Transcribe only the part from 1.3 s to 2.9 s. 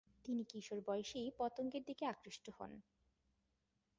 পতঙ্গের দিকে আকৃষ্ট হোন।